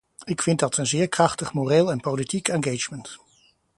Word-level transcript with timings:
Ik 0.23 0.41
vind 0.41 0.59
dat 0.59 0.77
een 0.77 0.87
zeer 0.87 1.07
krachtig 1.07 1.53
moreel 1.53 1.91
en 1.91 1.99
politiek 1.99 2.47
engagement. 2.47 3.17